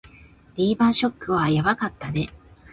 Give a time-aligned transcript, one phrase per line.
[0.55, 2.25] リーマンショックはやばかったね